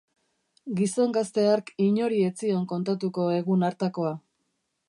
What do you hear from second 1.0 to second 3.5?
gazte hark inori ez zion kontatuko